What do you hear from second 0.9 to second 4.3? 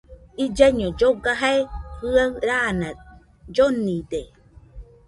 lloga, jae jɨaɨ raana llonide